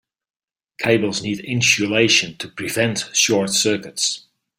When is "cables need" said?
0.79-1.41